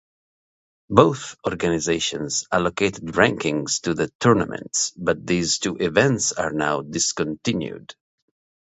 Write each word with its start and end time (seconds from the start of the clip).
Both 0.89 1.35
organisations 1.45 2.47
allocated 2.51 3.03
rankings 3.03 3.81
to 3.81 3.93
the 3.93 4.11
tournaments, 4.19 4.93
but 4.97 5.27
these 5.27 5.59
two 5.59 5.77
events 5.77 6.31
are 6.31 6.51
now 6.51 6.81
discontinued. 6.81 7.93